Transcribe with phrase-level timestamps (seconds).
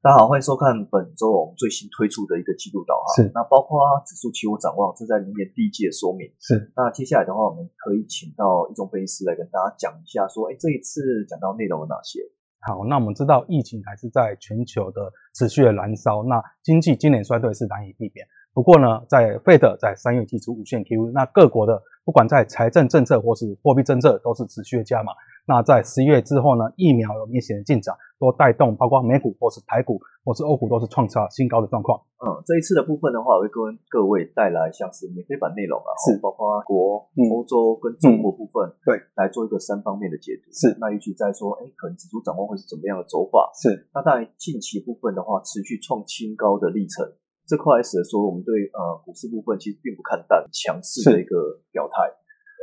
[0.00, 3.16] 大家好，欢迎收看本周我们最新推出的一个季度导航。
[3.16, 6.30] 是，那包括指数期货展望，这在明年第一季的说明。
[6.38, 12.20] 是，那接下来的话，我们可以请到一中分析师来跟大家讲一下，说，哎，这一次讲到内容有哪些？
[12.62, 18.24] 好，那我们知道疫情还是在全球的持续的燃烧，那经济今年衰退是难以避免。
[18.54, 25.10] 不过呢，在 Fed 在三月提出无限 QE，那各国的不管在财政政策或是货币政策都是持续的加码。
[25.48, 31.96] 那在十一月之后呢，疫苗有明显的进展，都带动包括美股或是台股或是欧股都是创下新高的状况。
[32.20, 33.56] 嗯，这一次的部分的话，我会跟
[33.88, 40.52] 各位带来像是免费版内容啊，是包括国、欧洲跟中国部分，对，来做一个三方面的解读。
[40.52, 43.48] 是，那预期在说，哎，可能指数展望会是怎么样的走法？
[43.56, 47.08] 是，那当然近期部分的话，持续创新高的历程。
[47.48, 52.04] 这块使得说，我们对呃股市部分其实并不看淡，强势的一个表态。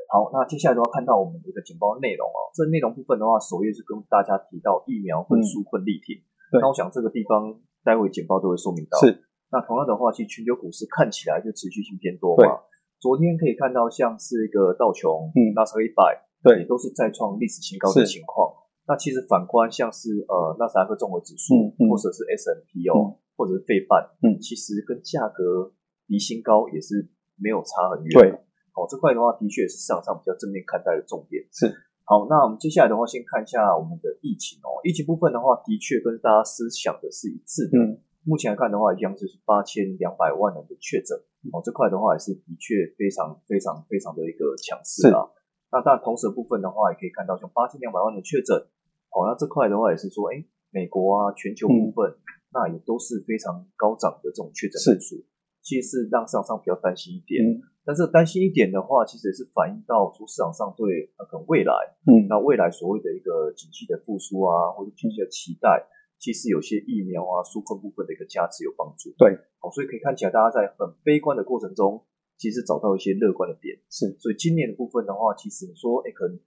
[0.07, 6.15] 好，那接下来的话看到我们的一个简报内容哦，这内容部分的话，首页是跟大家提到疫苗分数困力挺。
[6.53, 7.53] 那我想这个地方
[7.83, 8.99] 待会简报都会说明到。
[8.99, 9.23] 是。
[9.51, 12.61] 那同样的话，其实全球股市看起来就持续性偏多嘛。
[12.99, 18.53] 昨天可以看到像是一个道琼、纳斯达克一百，对，都是再创历史新高的情况。
[18.87, 23.19] 那其实反观像是呃纳斯达克综合指数，或者是 S M P 哦。
[23.37, 25.73] 或者是费半，嗯，其实跟价格
[26.07, 28.17] 离新高也是没有差很远。
[28.17, 28.31] 对，
[28.75, 31.41] 哦，这块的话的确是市场上比较正面看待的重点。
[31.51, 31.65] 是，
[32.03, 34.83] 好，那我们接下来的话，先看一下我们的疫情哦。
[34.83, 37.79] 疫情部分的话，的确跟大家思想的是一致的。
[37.79, 41.17] 嗯，目前来看的话，一样就是八千两百万人的确诊。
[41.55, 45.23] 哦，这块的话也是的确非常非常非常的一个强势啊。
[45.71, 48.55] 那当然，同时部分的话，也可以看到像八千两百万的确诊。
[49.15, 52.13] 哦，那这块的话也是说，哎，美国啊，全球部分。
[52.55, 55.19] 那也都是非常高涨的这种确诊人数，
[55.61, 57.43] 其实是让市场上比较担心一点。
[57.85, 61.71] 但是担心一点的话，其实也是反映到说市场上对呃可能未来，
[62.09, 65.85] 嗯，那未来所谓的一个经济的复苏啊，或者经济的期待，
[66.17, 69.13] 其实有些疫苗啊、纾困部分的一个加持有帮助。
[69.17, 72.03] 对，好，所以可以看起来大家在很悲观的过程中，
[72.37, 73.77] 其实找到一些乐观的点。
[73.89, 76.39] 是，所以今年的部分的话，其实说，哎，可能。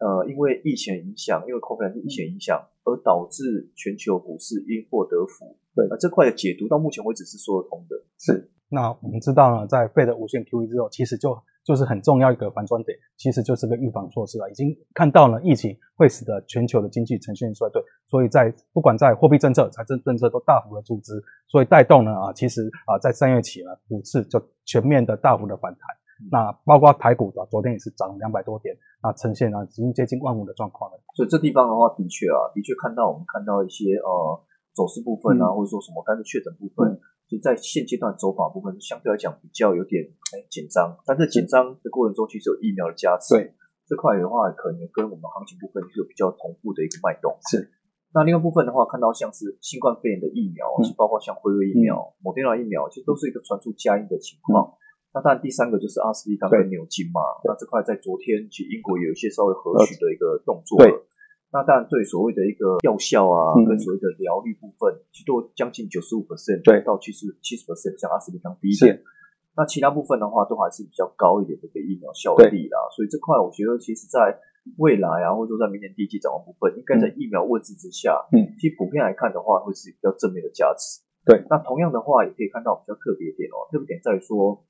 [0.00, 5.58] 呃，因为疫情影响，因为 COVID 疫情影响，而导致全球股市因祸得福。
[5.74, 8.02] 对，那这块的解读到目前为止是说得通的。
[8.16, 14.48] 是，那我们知道呢，在费的无限 QE 之后，其实就就是很重要一个反转点，其实就是个预防措施了。
[14.48, 25.80] 已经看到了疫情会使得全球的经济呈现衰退，所以在不管在货币政策、财政政策都大幅的注资，所以带动呢啊，其实啊，在三月起呢，股市就全面的大幅的反弹。
[26.30, 31.00] 那包括台股的，昨天也是涨两百多点，那呈现了已经接近万五的状况了。
[31.16, 34.38] 所以这地方的话，的确啊，的确看到我们看到一些呃
[34.74, 36.92] 走势部分啊，或者说什么但是确诊部分，
[37.30, 40.02] 就在现阶段走法部分相对来讲比较有点
[40.50, 40.98] 紧张。
[41.06, 43.38] 但是紧张的过程中，其实有疫苗的加持。
[43.38, 43.54] 对
[43.86, 47.38] 这块的话，可能跟我们行情部分是有比较同步的一个脉动。
[47.50, 47.70] 是。
[48.14, 50.66] 那另外部分的话，看到像是新冠肺炎的疫苗，
[50.98, 54.74] 包括像辉瑞疫苗、莫德纳疫苗，其实都是一个传出佳音的情况。
[55.14, 57.18] 那当然，第三个就是阿斯利康跟牛津嘛。
[57.42, 60.78] 那这块在昨天，其实英国有一些稍微合许的一个动作。
[60.78, 60.90] 对。
[61.52, 69.02] 那当然，对所谓的一个药效啊，跟所谓的疗愈部分，其实都将近九十五 percent，对，到七十七十 percent，像阿斯利康低一点。
[69.56, 72.78] 那其他部分的话，都还是比较高一点的一个疫苗效力啦。
[72.94, 74.38] 所以这块，我觉得其实在
[74.78, 81.02] 未来啊，或者说在明年第一季展望部分，应该在疫苗位置之下，嗯，其实普遍来看的话，会是比较正面的加持。
[81.26, 81.42] 对。
[81.50, 84.62] 那同样的话，也可以看到比较特别点哦，特别点在于说。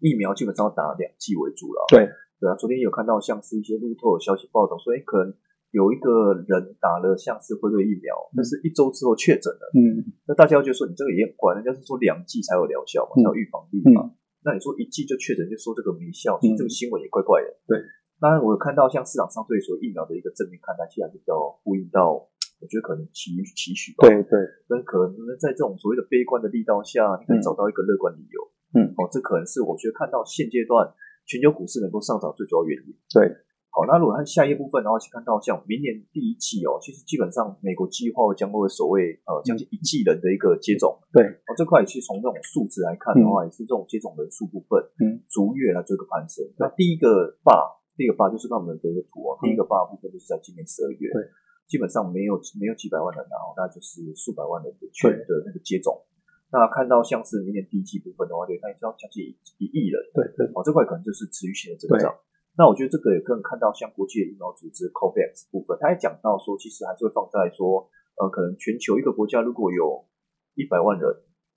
[0.00, 1.86] 疫苗基本上打两剂为主了。
[1.88, 5.32] 对对啊，昨天有看到像是一些路透的消息报道，所以，可能
[5.74, 9.66] 有一个人打了像是辉瑞疫苗，但是一周之后确诊了。
[9.74, 14.14] 嗯，那大家就说你这个也很怪，人家是说两剂才有疗效嘛，才有预防力嘛。
[14.46, 17.50] 那你说一剂就确诊，就说这个没效，其实这个新闻也怪怪的。
[17.66, 17.82] 对，
[18.22, 21.34] 当然我有看到像市场上对所疫苗的一个正面看待，其实比较
[21.66, 22.22] 呼应到，
[22.62, 24.06] 我觉得可能期期许吧。
[24.06, 24.38] 对对，
[24.70, 28.38] 那可能在这种所谓的悲观的力道下，你可以找到一个乐观理由。
[28.78, 30.86] 嗯，哦，这可能是我觉得看到现阶段
[31.26, 32.92] 全球股市能够上涨最主要原因。
[33.10, 33.26] 对，
[33.74, 40.94] 好，那如果看下一部分的话，去看到像明年第一季哦，其实基本上美国计划将会所谓呃将近一季人的一个接种。
[41.10, 46.46] 对，哦，这块其实从这种数字来看的话，也是这种接种人数部分，嗯，逐月来做一个攀升。
[46.54, 47.66] 那第一个坝，
[47.98, 51.26] 第一个坝就是看我们的一个图哦，第一个坝部分就是在今年十二月，对，
[51.66, 55.98] 基本上没有没有几百万人然后那就是数百万人的全的那个接种。
[56.54, 62.14] 那看到像是明年第一季部分的话，可以看一下将近一亿人，对对，哦，这块可能就是持续性的增长。
[62.56, 70.06] 那我觉得这个也更看到像国际的疫苗组织 COVAX 部分，他也讲到说，其实还是会放在说，呃，可能全球一个国家如果有
[70.54, 71.02] 一百万人，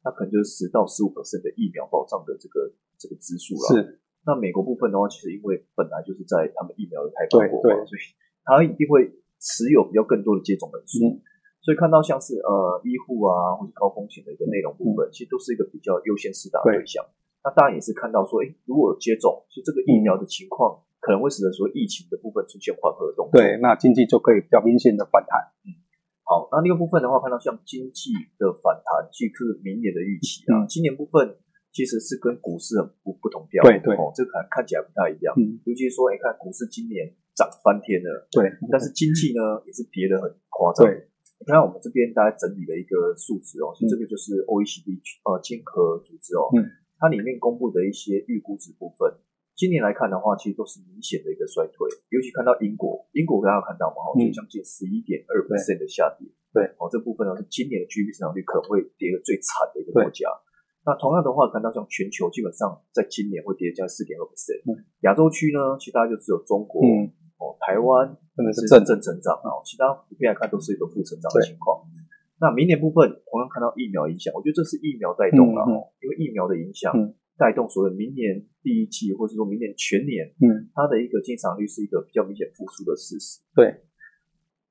[0.04, 1.22] 那可能就是十到十五的
[1.56, 3.78] 疫苗保障的这个这个支数了。
[3.78, 4.02] 是。
[4.26, 8.02] 那美国部分的话，其实因为本来就是在他们疫苗的开发国嘛，所以
[8.44, 9.08] 他一定会
[9.40, 11.22] 持有比较更多的接种人数。
[11.62, 17.06] 所以看到像是呃医护啊，或是高风险的一个内容部分，其实都是一个比较优先施打的对象。
[17.44, 23.40] 那当然也是看到说，哎，如果有接种，其实这个疫苗的情况可能会使得说疫情的部分出现缓和的动作。
[23.40, 25.40] 对，那经济就可以比较明显的反弹。
[25.64, 25.72] 嗯，
[26.28, 31.40] 好，那另一部分的话，看到像经济的反弹，其实明年的预期啊，今年部分
[31.72, 33.64] 其实是跟股市很不不同调。
[33.64, 35.32] 对对，哦，这个看看起来不太一样。
[35.40, 38.28] 嗯，尤其是说，哎，看股市今年涨翻天了。
[38.36, 40.84] 对，但是经济呢也是跌得很夸张。
[40.84, 41.08] 对，
[41.40, 46.52] 你看我们这边大家整理了一个数值哦，其实这个就是 OECD 呃经合组织哦。
[46.52, 46.84] 嗯。
[47.00, 49.14] 它里面公布的一些预估值部分，
[49.58, 51.90] 今年来看的话，其实都是明显的一个衰退。
[52.14, 56.30] 尤其看到英国，英国大家看到嘛，哦，就将近十一点二 percent 的下跌。
[56.54, 60.30] 对，哦，这部分呢是今年的 GDP 增长率可能会跌得最惨的一个国家。
[60.86, 64.62] 那同样的话，看到像全球基本上在今年会跌将四点二 percent。
[65.02, 66.78] 亚洲区呢，其他就只有中国，
[67.42, 69.02] 哦，台湾真的是正正。
[69.02, 69.34] 成长。
[69.42, 71.82] 啊，其他普遍来看都是一个负成长的情况。
[72.38, 76.94] 那明年部分同样看到疫苗影响，我觉得这是疫苗带动了哦，因为疫苗的影响
[77.38, 83.40] 带动所谓明年第一季或者说明年全年，嗯，它的一个进场率是一个比较明显复苏的事实。
[83.54, 83.86] 对，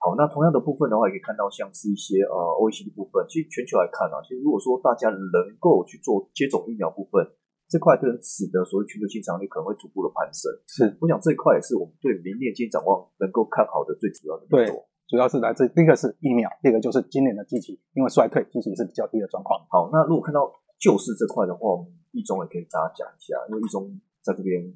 [0.03, 7.23] 好，那同样的部分的话，也可以看到像是一些呃 OECD 部分，其实全球来看啊，其实如果说大家能够去做接种疫苗部分
[7.71, 10.51] 这块，能使得所谓全球进场率可能会逐步的攀升。
[10.67, 14.83] 是，我想这一块也是我们对明年经济展望能够看好的最主要的因素。
[15.07, 19.55] 主要是来自第一个是疫苗，第二个就是今年的经济，因为衰退，经济是比较低的状况。
[19.71, 21.87] 好，那如果看到救市这块的话，我们
[22.17, 24.73] 易中也可以大家讲一下，因为一中在这边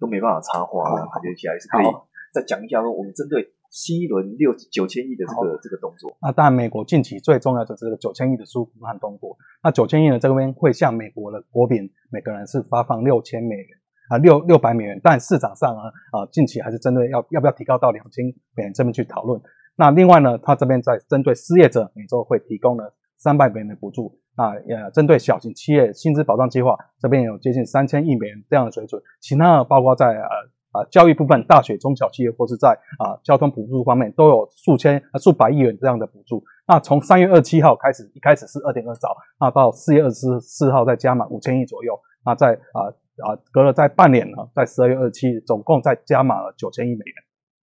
[0.00, 0.82] 都没办法插话，
[1.14, 1.86] 感觉起来是可以
[2.34, 6.10] 再讲一下说，我们针对新一轮六九千亿的这个这个动作。
[6.20, 13.78] 那当然，美国近期最重要的这个九千亿的输出和通过，那九千亿呢，这边会向美国的国民每个人是发放六千美元。
[14.10, 18.22] 啊，六六百美元，但市场上啊啊，近期还是针对要要不要提高到两千
[18.54, 19.40] 美元这边去讨论。
[19.76, 24.20] 那另外呢，他这边在针对失业者，每周会提供了三百美元的补助。
[24.36, 29.00] 啊，也针对小型企业薪资保障计划，这边有接近三千亿美元这样的水准。
[29.20, 36.42] 其他的包括在呃啊教育部分，大学中小企业或是在啊交通补助方面，都有数千数百亿元这样的补助。
[36.66, 41.98] 那从三月二七号开始，一开始是二点二兆，那到四月二十四号再加满五千亿左右。
[42.24, 42.94] 那在啊。
[43.18, 47.14] 啊，隔了在半年呢，在十二月二七，总共再加码了九千亿美元，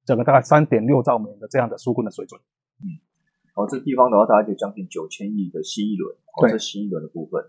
[0.06, 2.40] 整个大概三点六兆美元的这样的纾困的水准。
[3.54, 7.44] 嗯，好，这地方的话，大概就将近九千亿的新一轮，哦这新一轮的部分。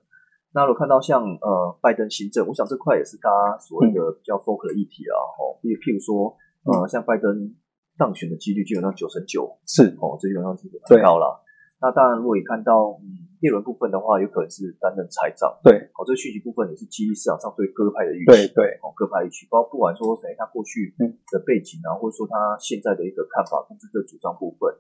[0.53, 5.17] 那如果看到像呃拜登新政，我想这块也是大家所谓的比较 focus 的议题啊。
[5.39, 7.55] 哦，譬譬如说，呃，像拜登
[7.97, 11.41] 当选的几率基本上九成九，是哦，这基本上是很高了。
[11.81, 13.31] 那当然，如果你看到嗯。
[13.43, 15.51] 第二轮部分的话，有可能是担任财长。
[15.67, 18.31] 对，哦，这个讯息部分也是基于市场上对各派的预期。
[18.31, 20.95] 对对，哦，各派预期，包括不管说谁他过去
[21.27, 24.71] 的背景啊，或者说他现在的一个看法、公司的主张部分，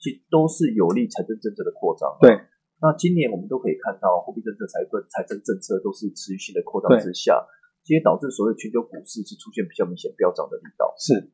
[0.00, 2.08] 其实都是有利财政政策的扩张。
[2.20, 2.32] 对，
[2.80, 7.36] 那今年我们都可以看到，货币政策、财政财政政策都是持续性的扩张之下，
[7.84, 10.94] 这些导致所谓全球股市是出现比较明显飙涨的力道。
[10.96, 11.30] 是。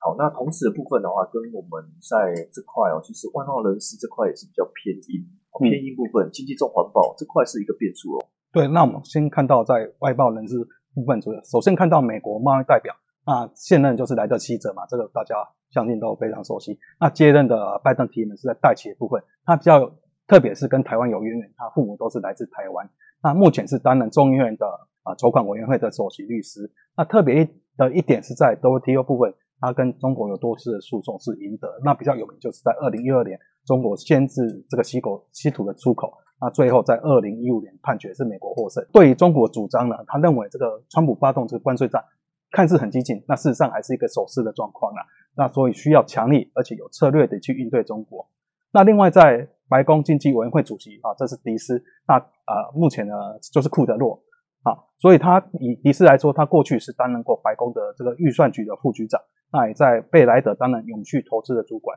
[0.00, 5.24] 好，那同时的部分的话，跟我们在这块哦，其实外贸人士这块也是比较偏硬，
[5.64, 8.26] 偏硬部分，经济重环保这块是一个变数哦。
[8.52, 10.56] 对，那我们先看到在外贸人士
[10.94, 15.36] 部分，主要首先看到美国贸易代表，那现任就是莱德七者嘛，这个大家
[15.74, 16.78] 相信都非常熟悉。
[17.00, 19.92] 那接任的拜登提名是在代企的部分，他比较
[20.28, 22.88] 特别是跟台湾有渊源，他父母都是来自台湾。
[23.22, 24.66] 那目前是担任众议院的
[25.02, 26.70] 啊筹款委员会的首席律师。
[26.96, 29.34] 那特别的一点是在 WTO 部分。
[29.60, 38.84] 他跟中国有多次的诉讼是赢得，那比较有名就是在二零一二年，中国限制这个稀狗稀土的出口，那最后在二零一五年判决是美国获胜。
[38.92, 42.04] 对于中国主张呢，他认为这个川普发动这个关税战，
[42.50, 45.00] 看似很激进，那事实上还是一个守势的状况啊。
[45.36, 48.28] 那所以需要强力而且有策略的去应对中国。
[48.72, 53.14] 那另外在白宫经济委员会主席啊，这是迪斯，那呃目前呢
[53.52, 54.20] 就是库德洛
[54.62, 59.20] 啊，所以他以迪斯来说，他过去是担任过白宫的这个预算局的副局长。
[59.52, 61.96] 那也在贝莱德担任永续投资的主管，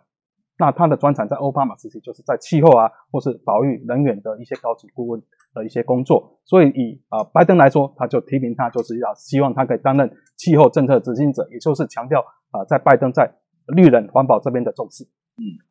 [0.60, 5.20] 那他的专长在奥巴马时期就是在气候啊，或是保育、能源的一些高级顾问
[5.56, 12.24] 的一些工作，所以以啊拜登来说，他就提名他，就是要希望他可以担任气候政策执行者，也就是强调
[12.58, 13.38] 啊在拜登在
[13.68, 15.04] 绿人环保这边的重视。
[15.38, 15.62] 嗯，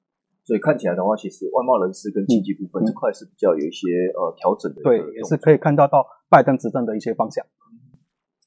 [0.44, 7.44] 所以看起来的话，其实外贸人士跟经济部分这块是比较有一些呃调整的，对，也是可以看到到拜登执政的一些方向。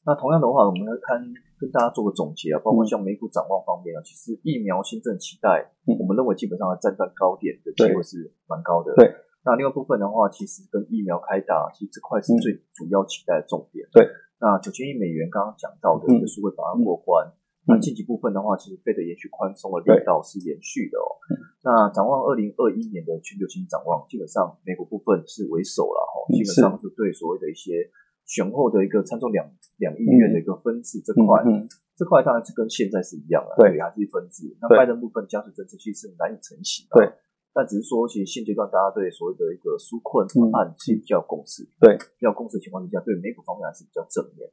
[0.05, 1.21] 那同样的话，我们来看
[1.59, 8.95] 跟大家做个总结啊，包括像美股展望方面啊，其实疫苗新政期待，我们认为基本上站在高点的机会是蛮高的。
[8.95, 9.13] 对。
[9.43, 13.87] 那另外部分的话，其实跟疫苗开打，其实这块是最主要期待的重点。
[13.91, 14.07] 对。
[14.39, 17.27] 那九千亿美元刚刚讲到的，就是会把它过关。
[17.69, 21.07] 那近期部分的话，其实费的延续宽松的力道是延续的哦。
[21.63, 26.89] 那展望二零二一年的全球经济展望，基本上美国部分是为首了哈，基本上是。
[26.97, 27.87] 对所谓的一些
[28.25, 29.45] 雄厚的一个参众两
[29.77, 31.39] 两亿元的一个分制这块，
[31.95, 34.51] 这块当然是跟现在是一样的，对，还是分制。
[34.59, 37.07] 那拜登部分加速政策其实是难以成型，对。
[37.53, 44.43] 但只是说，其实现阶段大家对所谓的一个纾困案其实比较共识，对，比较共识的情况之下，对美股方面还是比较正面。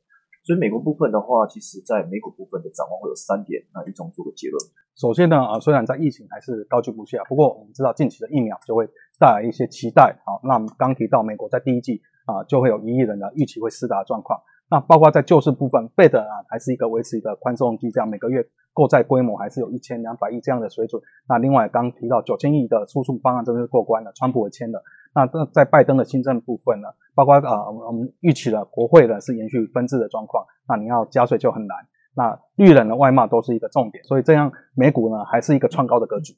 [0.46, 4.56] 所以美国部分的话，其实，在美股部分的展望会有三点，那一中做个结论。
[4.94, 8.86] 首先呢，啊，虽然在疫情还是高居不下，不过我们知道近期的疫苗就会
[9.18, 10.16] 带来一些期待。
[10.24, 14.40] 啊，那刚提到美国在第一季啊，就会有一亿人的预期会施达状况。
[14.68, 21.00] 那包括在救市部分，Fed 啊，还是一个维持一个宽松基调，每个月购债规模还是有一千两百亿这样的水准。
[21.28, 24.82] 那另外刚提到九千亿的输出方案真的是过关了，川普也签的。
[25.14, 31.76] 那在拜登的新政部分呢，包括啊，我们预期的国会呢是延续分治的状况，那你要加税就很难。
[32.14, 36.37] 那绿人的外贸都是一个重点，所以这样美股呢还是一个创高的格局。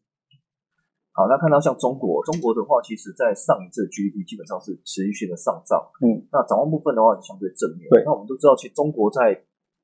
[1.19, 5.83] 好，那看到像中国，中国的话，其实在上一次 GDP 基本上是持续性的上涨。
[5.99, 7.91] 嗯，那展望部分的话相对正面。
[7.91, 9.35] 对，那我们都知道，其实中国在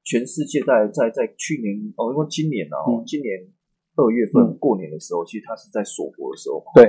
[0.06, 3.50] 全世界在在在去年哦，因为今年呢，今年
[3.98, 6.86] 二月份过年的时候，其实它是在锁国的时候，对。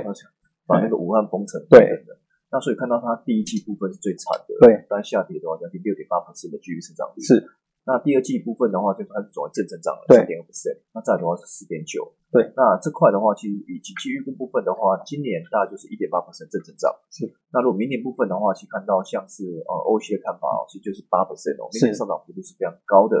[0.66, 2.18] 把那个武汉封城等等的，
[2.50, 7.38] 那所以看到它第一季部分是最惨的，对，但下跌的话将近六点八的 GDP 增长率是。
[7.86, 10.82] 那第二季部分的话，就开始走正增长了，四点五 percent。
[10.90, 12.02] 那再的话是四点九，
[12.36, 12.52] 对。
[12.52, 17.24] 那这块的话，其实以经济预估部分的话，今年大概就是一点八 percent 正增长，是。
[17.48, 23.16] 那如果明年部分的话，其实看到像是呃欧系的看法哦，其实就是八 percent 哦，明年上涨幅度是非常高的，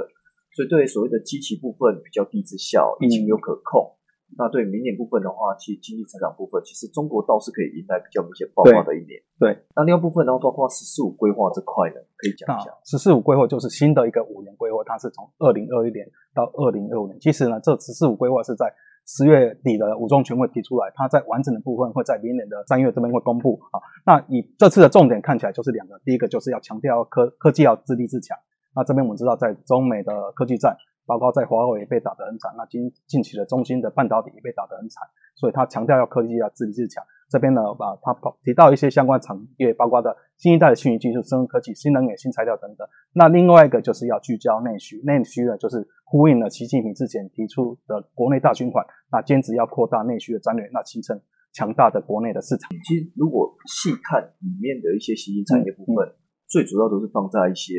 [0.52, 3.96] 所以对所谓的基期部分比较低之效，疫情又可控。
[4.36, 9.22] 那对明年部分的话，其实经济成长部分，其实中国倒是可以迎来比较明显爆发的一年。
[9.38, 12.74] 对，那另外部分然后，包括“十四五”规划这块呢，可以讲一下。
[12.84, 16.04] “十四五”规划就是新的一个五年规划，它是从二零二一年
[16.34, 17.16] 到二零二五年。
[17.20, 18.66] 其实呢，这“十四五”规划是在
[19.06, 23.60] 十月底的五中全会提出来，它在完整的部分会在明年的三月这边会公布。
[23.70, 28.36] 啊，那以这次的重点看起来就是两个，第一个就是要强调科科技要自立自强。
[28.74, 30.76] 那这边我们知道，在中美的科技战。
[31.08, 37.04] 包括在华为被打得很惨，那近近期的中芯的半导体也被打得很惨，所以它强调要科技要自立自强。
[37.28, 42.86] 这边呢，把他提到一些相关产业，包括的新一代的信息技术、生物科技、新能源、新材料等等。
[43.12, 51.20] 那另外一个就是要聚焦内需，内需呢就是呼应了习近平之前提出的国内大循环，那坚持要扩大内需的战略，那形成
[51.52, 52.70] 强大的国内的市场。
[52.84, 56.14] 其实如果细看里面的一些新兴产业部分，
[56.46, 57.74] 最主要都是放在一些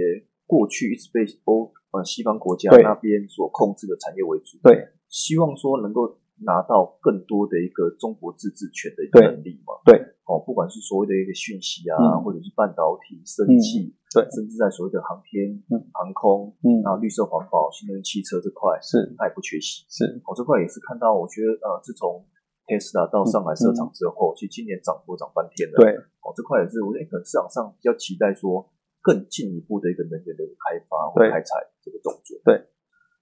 [0.46, 1.72] 过去一直被欧。
[1.92, 15.62] 呃，西方国家那边所控制的产业为主，对，希望说能够拿到更多的一个中国自治权的一个能力嘛，对，哦，不管是所谓的一个讯息啊，或者是半导体、生技，对，甚至在所谓的航天、
[15.94, 22.26] 航空，嗯，然后，绿色环保、新能源汽车这块，是，它也不缺席，是，哦，这块也是看到，我觉得呃，自从
[22.66, 28.70] Tesla 到上海设厂之后，其实今年涨幅涨翻天了，对，哦，这块也是，我觉得可能市场上比较期待说。
[29.00, 32.36] 更进一步的一个能源的一个开发或开采这个动作。
[32.44, 32.60] 对，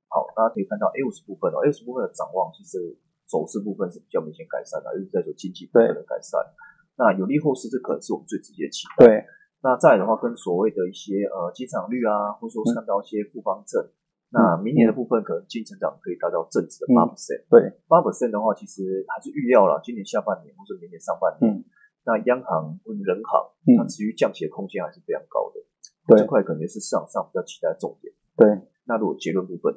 [0.09, 6.39] 好，大家可以看到 A 五十部分哦，A 五十部分的展望其实走势部分是比较明显改善的，尤其在说经济部分的改善。
[6.97, 9.05] 那有利后市，这可能是我们最直接的期待。
[9.05, 9.25] 对，
[9.61, 13.83] 那再的话，跟所谓的一些呃机场率啊，或者说看到一些复方正，
[14.31, 17.43] 那明年的部分可能净成长可以达到正值的八 percent。
[17.49, 21.65] 对，八 percent 的话，其实还是预料了，今年下半年或者明年上半年，
[22.05, 25.59] 那央行或者人行，它持续降息的空间还是非常高的。
[26.15, 28.13] 这块可能是市场上比较期待的重点。
[28.37, 28.45] 对，
[28.85, 29.73] 那如果结论部分，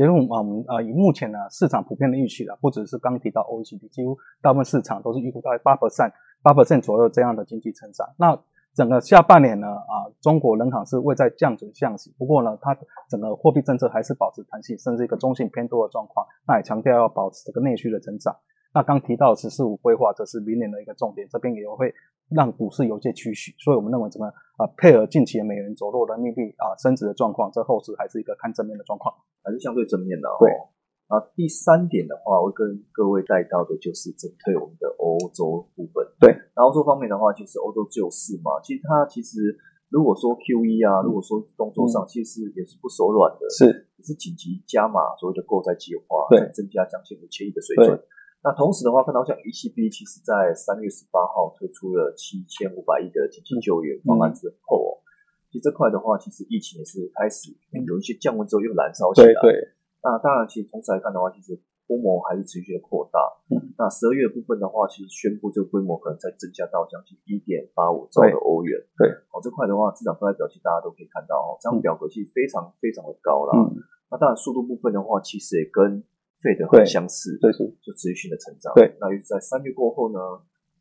[0.00, 8.08] 结论啊，我们啊以目前呢市场普遍的预期了，不只是刚提到 OECD，几乎大部分市场都是预估大概八 percent、八 percent 左右这样的经济成长。
[8.16, 8.34] 那
[8.72, 12.74] 整个下半年呢啊，中国人行是未在降准降息，不过呢，它
[13.10, 16.26] 整个货币政策还是保持弹性，甚至一个中性偏多的状况。
[16.48, 18.34] 那也强调要保持这个内需的增长。
[18.72, 21.92] 那刚提到“十四五”规划，则是明年的一个重点，这边也会
[22.30, 30.28] 让股市有些趋势，所以我们认为怎么啊配合近期的美元走弱、人民币啊升值的状况，这后市还是一个看正面的状况，还是相对正面的。
[30.38, 30.50] 对。
[31.10, 36.06] 啊，第三点的话，我跟各位带到的就是针对我们的欧洲部分。
[36.20, 36.30] 对。
[36.54, 39.58] 那欧洲方面的话，其实欧洲救市嘛，其实它其实
[39.88, 47.98] 如果说 Q E 啊，如果说动作上，其实也是不手软的，是，也是紧急加码所谓的购债计划，对，增加将近五千亿的水准。
[48.42, 54.88] 那同时的话，看到像 ECB 其实在三月十八号推出了七千五百亿的紧急救援方案之后哦，
[55.52, 57.52] 其实这块的话，其实疫情也是开始
[57.84, 59.28] 有一些降温之后又燃烧起来。
[59.42, 59.68] 对对。
[60.02, 61.52] 那当然，其实同时来看的话，其实
[61.84, 63.20] 规模还是持续的扩大。
[63.52, 63.60] 嗯。
[63.76, 68.80] 那十二月部分的话，其实宣布这个规模可能再增加到将近一点八五兆的欧元。
[68.96, 69.10] 对。
[69.36, 73.52] 哦，这块的话，市场都在表现，大家都可以看到哦，这张表格其实非常非常的高了。
[73.52, 73.76] 嗯。
[74.08, 76.02] 那当然速度部分的话，其实也跟
[76.42, 78.72] 费的很相似，对是，就持续性的成长。
[78.74, 80.18] 对，那于是在三月过后呢，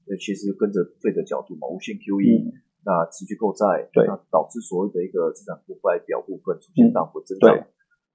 [0.07, 2.51] 呃，其实跟着费的角度嘛，无限 QE，
[2.85, 7.67] 那持续购债，对，那导致所谓的一个资产负债表部分出现大幅增长。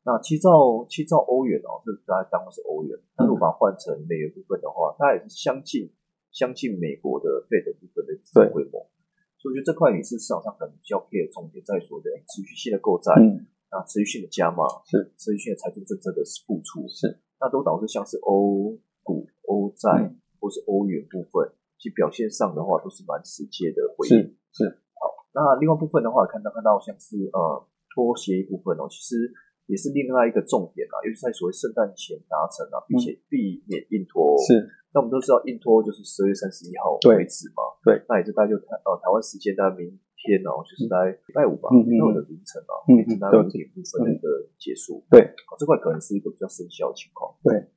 [0.05, 5.89] 那七兆七兆欧元哦，这大家当的是欧元，那如果把它换成美元部分的话，它也是相近
[6.31, 8.85] 相近美国的费德部分的资产规模。
[9.41, 15.13] 所以我觉得这块也是市场上可能比较 care 重点在说的持续性的购债，嗯，那，持续性的加码，是。
[15.17, 24.37] 持续性的财政政策的付出，是那都导致像是欧股、欧债或是欧元部分，其表现上的话都是蛮直接的回应。
[24.53, 29.33] 是好，那另外部分的话，看到看到像是呃脱协议部分哦，其实。
[29.67, 34.37] 也是另外一个重点啊，尤其在所谓圣诞前达成啊，并且避免硬拖。
[34.45, 34.61] 是，
[34.93, 37.65] 那我们都知道硬拖就是十二月三十一号为止嘛。
[37.81, 39.89] 对，那也是大概就台呃台湾时间大概明
[40.25, 44.29] 天哦，就是在礼拜五吧，礼拜五的凌晨啊，一直到五点部分的一个
[44.59, 45.05] 结束。
[45.11, 45.29] 对，
[45.59, 47.31] 这块可能是一个比较生效的情况。
[47.45, 47.69] 对。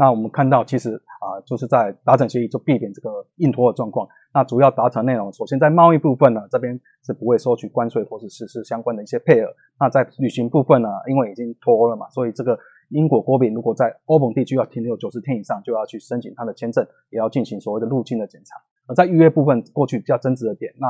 [0.00, 4.08] 那我们看到，其实啊，就是在达成协议就避免这个硬拖的状况。
[4.32, 9.48] 那主要达成内容，首先在贸易部分呢，这边是不会收取关税或是实施相关的一些配额。
[9.80, 12.56] 那在旅行部分呢，因为已经脱欧了嘛，所以这个
[12.90, 18.54] 英国国民如果在欧盟地区要停留九十天以上，就要去申请他的签证，也要进行所谓的入境的检查。
[18.86, 20.86] 而在预约部分，过去比较争执的点，那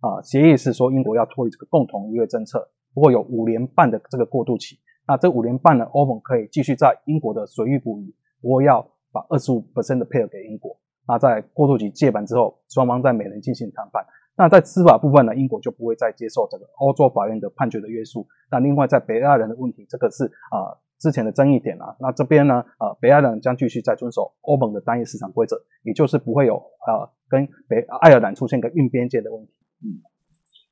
[0.00, 4.78] 啊，协议是说英国要脱离这个共同预约政策，不过有五年半的这个过渡期。
[5.06, 8.14] 那这五年半呢，欧盟可以继续在英国的水域捕鱼。
[8.42, 8.80] 我要
[9.12, 10.74] 把二十五的配额给英国，
[11.06, 14.04] 那在过渡期届满之后，双方在美人进行谈判。
[14.36, 18.26] 那在司法部分呢，英国就不会再接受这个欧洲法院的判决的约束。
[18.50, 21.94] 那另外在北爱尔兰的问题，这个是啊之前的争议点啊。
[21.98, 29.52] 那这边呢，呃，北爱尔兰将继续在遵守欧盟的单一市场规则，也就是不会有呃跟北爱尔兰出现个硬边界的问题。
[29.82, 30.00] 嗯，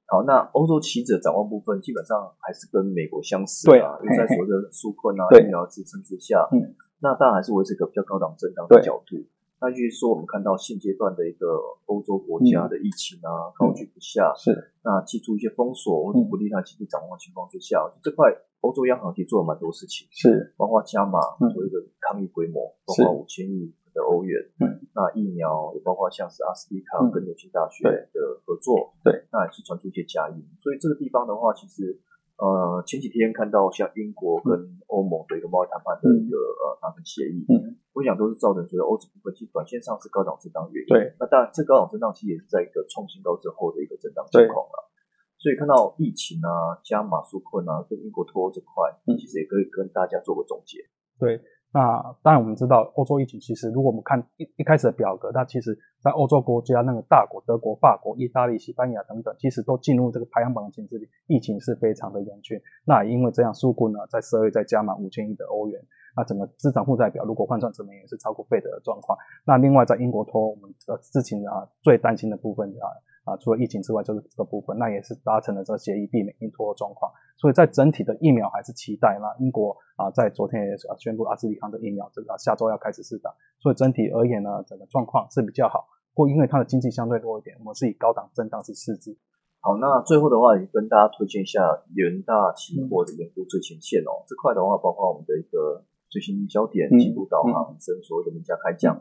[0.07, 6.75] 好，那欧洲棋子的展望部分基本上还是跟美国相似啊，因为在所谓的纾困啊疫苗支撑之下，嗯。
[7.01, 9.15] 那当然还是维持一个比较高档震荡的角度。
[9.61, 11.47] 那就是说，我们看到现阶段的一个
[11.87, 14.35] 欧洲国家的疫情啊，高居不下。
[14.35, 14.51] 是。
[14.83, 18.27] 那祭出一些封锁或者不利它经济展望情况之下，这块
[18.63, 20.09] 欧洲央行其实做了蛮多事情。
[20.11, 20.55] 是。
[20.57, 21.21] 包括加码
[21.53, 24.39] 所谓的抗疫规模，包括五千亿的欧元。
[24.63, 24.79] 嗯。
[24.95, 27.83] 那疫苗也包括像是阿斯利康跟牛津大学
[28.15, 28.95] 的合作。
[29.03, 29.27] 对。
[29.35, 30.39] 那也是传出一些加印。
[30.63, 31.99] 所以这个地方的话，其实。
[32.39, 34.55] 呃，前几天看到像英国跟
[34.87, 40.87] 欧盟的一个贸易谈判的一个呃达成协议，嗯，我想都是造成所谓欧洲部分其实短线上是高档震荡原因。
[40.87, 44.87] 对，那当然这高档震荡其实也是在一个创新高之后的一个震荡情况了。
[45.35, 48.87] 所以看到疫情啊、加马苏困啊、跟英国脱欧这块，
[49.19, 50.79] 其实也可以跟大家做个总结。
[51.19, 51.43] 对。
[51.71, 62.59] 那当然，我们知道欧洲疫情其实，如果我们看一一开始的表格，那其实在欧洲国家那个大国，德国、法国、意大利、西班牙等等，其实都进入这个排行榜的前十里，疫情是非常的严峻。
[62.87, 65.79] 那因为这样，苏库呢在十二月再加满五千亿的欧元，
[66.17, 69.19] 那整个资产负债表如果换算成美元是超过费的状况。
[69.45, 72.89] 那另外在英国脱，我们的之前啊最担心的部分啊。
[73.29, 77.13] 啊，除了疫情之外，就是这个部分，那也是达成了这个协议，避免硬脱的状况。
[77.37, 79.19] 所以在整体的疫苗还是期待。
[79.21, 83.31] 那英国啊，在昨天也宣布阿斯利康的疫苗，这个下周要开始试打。
[83.61, 85.87] 所以整体而言呢，整个状况是比较好。
[86.15, 89.15] 不过因为它的经济相对弱一点，我们是以高档震荡式试之。
[89.61, 91.61] 好，那最后的话也跟大家推荐一下
[91.95, 94.25] 元大期货的研究最前线哦。
[94.27, 98.99] 这块的话，包括我们的一个最新焦点、季度导航，跟所谓的名家开讲。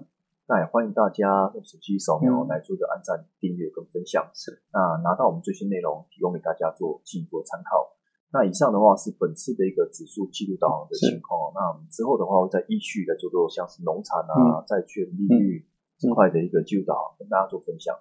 [0.48, 4.32] 那也欢迎大家用手机扫描来做一个按赞、订阅跟分享。
[4.34, 7.92] 是，那拿到我们最新内容，提供给大家做进一步的参考。
[8.32, 11.52] 那以上的话是本次的一个指数记录导航的情况。
[11.52, 15.68] 那我们之后的话，会再依序来做做像是农产啊、债券利率
[16.00, 17.96] 这块的一个记录导航，跟大家做分享。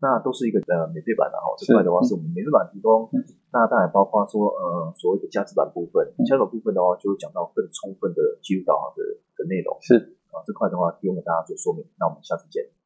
[0.00, 3.12] 那都是一个呃免费版的哈，这块的话是我们免费版提供。
[3.52, 9.04] 那当然包括说呃所谓的价值版部分，价值版部分的话就会讲到更充分的记录导航的
[9.36, 9.76] 的内容。
[9.84, 10.16] 是。
[10.30, 12.79] 啊，这块的话提供给大家做说明，那我们下次见。